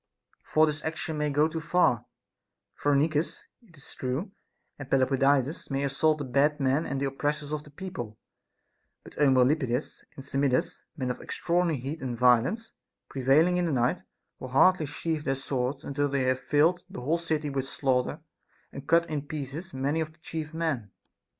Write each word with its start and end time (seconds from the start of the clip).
For 0.43 0.65
this 0.65 0.83
action 0.83 1.19
may 1.19 1.29
go 1.29 1.47
too 1.47 1.61
far, 1.61 2.07
Phcrenicus, 2.81 3.43
it 3.61 3.77
is 3.77 3.93
true, 3.93 4.31
and 4.79 4.89
Pelopidas 4.89 5.69
may 5.69 5.83
assault 5.83 6.17
the 6.17 6.23
bad 6.23 6.59
men 6.59 6.87
and 6.87 6.99
the 6.99 7.05
op 7.05 7.17
pressors 7.19 7.53
of 7.53 7.61
the 7.63 7.69
people; 7.69 8.17
but 9.03 9.13
Eumolpidas 9.17 10.03
and 10.15 10.25
Samidas, 10.25 10.81
men 10.97 11.11
of 11.11 11.21
extraordinary 11.21 11.79
heat 11.79 12.01
and 12.01 12.17
violence, 12.17 12.73
prevailing 13.09 13.57
in 13.57 13.65
the 13.67 13.71
night, 13.71 14.01
will 14.39 14.47
hardly 14.47 14.87
sheathe 14.87 15.23
their 15.23 15.35
swords 15.35 15.83
until 15.83 16.09
they 16.09 16.23
have 16.23 16.39
filled 16.39 16.83
the 16.89 17.01
whole 17.01 17.19
city 17.19 17.51
with 17.51 17.67
slaughter 17.67 18.21
and 18.71 18.87
cut 18.87 19.07
in 19.07 19.27
pieces 19.27 19.71
many 19.71 20.01
of 20.01 20.13
the 20.13 20.19
chief 20.21 20.51
men. 20.51 20.89